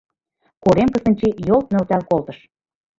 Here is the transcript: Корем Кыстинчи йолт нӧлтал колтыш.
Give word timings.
Корем 0.63 0.89
Кыстинчи 0.93 1.29
йолт 1.47 1.65
нӧлтал 1.71 2.01
колтыш. 2.09 2.37